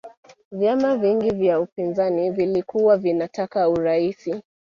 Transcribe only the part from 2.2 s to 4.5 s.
vilikuwa vinataka uraisi